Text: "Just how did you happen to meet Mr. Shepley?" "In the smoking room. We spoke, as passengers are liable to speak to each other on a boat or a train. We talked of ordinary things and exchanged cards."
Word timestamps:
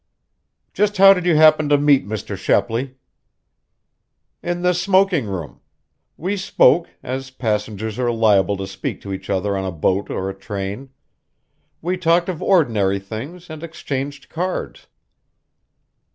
"Just 0.73 0.97
how 0.97 1.13
did 1.13 1.27
you 1.27 1.35
happen 1.35 1.69
to 1.69 1.77
meet 1.77 2.07
Mr. 2.07 2.35
Shepley?" 2.35 2.95
"In 4.41 4.63
the 4.63 4.73
smoking 4.73 5.27
room. 5.27 5.59
We 6.17 6.37
spoke, 6.37 6.89
as 7.03 7.29
passengers 7.29 7.99
are 7.99 8.11
liable 8.11 8.57
to 8.57 8.65
speak 8.65 8.99
to 9.01 9.13
each 9.13 9.29
other 9.29 9.55
on 9.55 9.63
a 9.63 9.71
boat 9.71 10.09
or 10.09 10.27
a 10.27 10.33
train. 10.33 10.89
We 11.83 11.97
talked 11.97 12.29
of 12.29 12.41
ordinary 12.41 12.97
things 12.97 13.47
and 13.47 13.61
exchanged 13.61 14.27
cards." 14.27 14.87